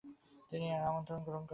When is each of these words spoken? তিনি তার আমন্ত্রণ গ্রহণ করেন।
তিনি 0.51 0.65
তার 0.71 0.83
আমন্ত্রণ 0.89 1.19
গ্রহণ 1.25 1.37
করেন। 1.37 1.49